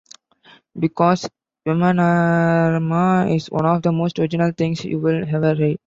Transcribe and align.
Because 0.79 1.29
Vimanarama 1.63 3.35
is 3.35 3.51
one 3.51 3.67
of 3.67 3.83
the 3.83 3.91
most 3.91 4.17
original 4.17 4.51
things 4.51 4.83
you 4.83 4.97
will 4.97 5.23
ever 5.29 5.53
read. 5.53 5.77